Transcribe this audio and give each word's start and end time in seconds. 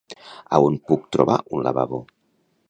A 0.55 0.61
on 0.69 0.79
puc 0.91 1.05
trobar 1.17 1.37
un 1.59 1.63
lavabo? 1.69 2.01